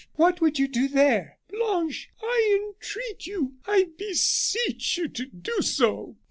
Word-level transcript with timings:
What 0.15 0.41
would 0.41 0.57
you 0.57 0.67
do 0.67 0.87
there?" 0.87 1.37
"Blanche, 1.47 2.09
I 2.23 2.57
entreat 2.71 3.27
you, 3.27 3.57
I 3.67 3.91
beseech 3.99 4.97
you, 4.97 5.07
to 5.09 5.27
do 5.27 5.61
so!" 5.61 6.17